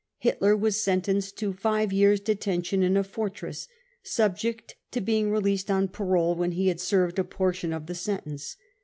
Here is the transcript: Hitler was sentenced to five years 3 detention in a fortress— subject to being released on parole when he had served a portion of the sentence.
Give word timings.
Hitler 0.17 0.57
was 0.57 0.83
sentenced 0.83 1.37
to 1.37 1.53
five 1.53 1.93
years 1.93 2.21
3 2.21 2.25
detention 2.25 2.81
in 2.81 2.97
a 2.97 3.03
fortress— 3.03 3.67
subject 4.03 4.75
to 4.89 4.99
being 4.99 5.29
released 5.29 5.69
on 5.69 5.89
parole 5.89 6.33
when 6.33 6.53
he 6.53 6.69
had 6.69 6.79
served 6.79 7.19
a 7.19 7.23
portion 7.23 7.71
of 7.71 7.85
the 7.85 7.93
sentence. 7.93 8.57